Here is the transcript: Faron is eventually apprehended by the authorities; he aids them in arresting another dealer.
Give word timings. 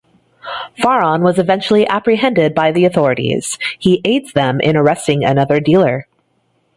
Faron 0.79 1.29
is 1.29 1.37
eventually 1.37 1.87
apprehended 1.87 2.55
by 2.55 2.71
the 2.71 2.85
authorities; 2.85 3.59
he 3.77 4.01
aids 4.03 4.33
them 4.33 4.59
in 4.59 4.75
arresting 4.75 5.23
another 5.23 5.59
dealer. 5.59 6.07